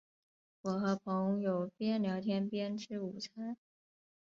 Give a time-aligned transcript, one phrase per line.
[0.63, 3.55] 我和朋友边聊天边吃午餐